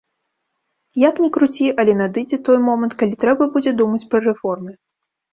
Як 1.01 1.15
ні 1.23 1.27
круці, 1.35 1.67
але 1.83 1.93
надыдзе 1.99 2.39
той 2.47 2.57
момант, 2.69 2.95
калі 3.01 3.19
трэба 3.25 3.43
будзе 3.57 3.75
думаць 3.83 4.07
пра 4.15 4.23
рэформы. 4.29 4.71